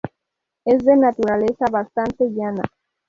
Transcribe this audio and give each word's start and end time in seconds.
Es 0.65 0.83
de 0.83 0.97
naturaleza 0.97 1.65
bastante 1.71 2.25
llana. 2.31 2.63